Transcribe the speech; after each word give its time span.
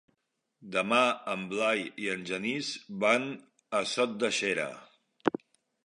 Demà 0.75 1.01
en 1.33 1.43
Blai 1.51 1.83
i 2.05 2.09
en 2.15 2.25
Genís 2.31 2.73
van 3.05 3.31
a 3.83 3.87
Sot 3.95 4.21
de 4.25 4.35
Xera. 4.41 4.71